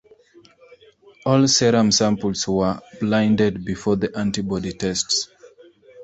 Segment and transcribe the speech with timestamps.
[1.27, 5.29] All serum samples were blinded before antibody tests.